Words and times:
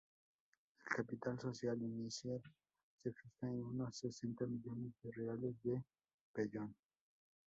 El 0.79 0.87
capital 0.95 1.39
social 1.39 1.79
inicial 1.79 2.41
se 3.03 3.11
fija 3.13 3.45
en 3.51 3.61
unos 3.63 3.95
sesenta 3.97 4.47
millones 4.47 4.93
de 5.03 5.11
reales 5.11 5.53
de 5.61 5.83
vellón. 6.33 6.75